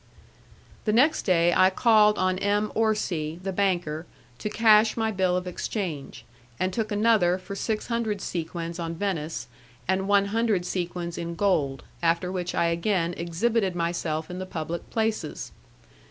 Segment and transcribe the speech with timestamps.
[0.85, 2.71] The next day I called on M.
[2.73, 4.07] Orsi, the banker,
[4.39, 6.25] to cash my bill of exchange,
[6.59, 9.45] and took another for six hundred sequins on Venice,
[9.87, 14.89] and one hundred sequins in gold after which I again exhibited myself in the public
[14.89, 15.51] places.